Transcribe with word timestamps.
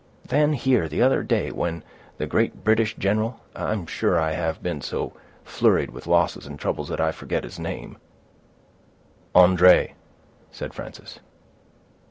Then, 0.27 0.53
here, 0.53 0.89
the 0.89 1.03
other 1.03 1.21
day, 1.21 1.51
when 1.51 1.83
the 2.17 2.25
great 2.25 2.63
British 2.63 2.95
general—I'm 2.97 3.85
sure 3.85 4.19
I 4.19 4.31
have 4.31 4.63
been 4.63 4.81
so 4.81 5.13
flurried 5.43 5.91
with 5.91 6.07
losses 6.07 6.47
and 6.47 6.59
troubles, 6.59 6.89
that 6.89 6.99
I 6.99 7.11
forget 7.11 7.43
his 7.43 7.59
name—" 7.59 7.97
"André," 9.35 9.91
said 10.51 10.73
Frances. 10.73 11.19